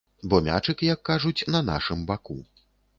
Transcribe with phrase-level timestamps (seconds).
[0.29, 2.45] Бо мячык, як кажуць, на нашым баку.